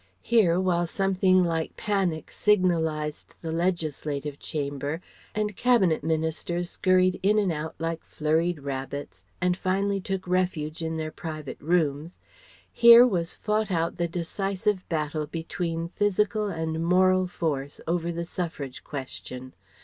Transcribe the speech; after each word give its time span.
Here, 0.23 0.59
while 0.59 0.87
something 0.87 1.43
like 1.43 1.77
panic 1.77 2.31
signalized 2.31 3.35
the 3.43 3.51
Legislative 3.51 4.39
Chamber 4.39 4.99
and 5.35 5.55
Cabinet 5.55 6.03
ministers 6.03 6.71
scurried 6.71 7.19
in 7.21 7.37
and 7.37 7.51
out 7.51 7.75
like 7.77 8.03
flurried 8.03 8.61
rabbits 8.63 9.23
and 9.39 9.55
finally 9.55 10.01
took 10.01 10.27
refuge 10.27 10.81
in 10.81 10.97
their 10.97 11.11
private 11.11 11.59
rooms 11.61 12.19
here 12.73 13.05
was 13.05 13.35
fought 13.35 13.69
out 13.69 13.97
the 13.97 14.07
decisive 14.07 14.89
battle 14.89 15.27
between 15.27 15.89
physical 15.89 16.47
and 16.47 16.83
moral 16.83 17.27
force 17.27 17.79
over 17.85 18.11
the 18.11 18.25
suffrage 18.25 18.83
question. 18.83 19.53